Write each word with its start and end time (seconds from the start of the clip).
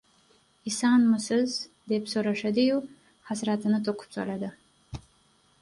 —Isanmisiz?— 0.71 1.57
deb 1.93 2.09
so‘rashadi-yu, 2.13 2.79
hasratini 3.31 3.81
to‘kib 3.89 4.17
soladi. 4.19 4.51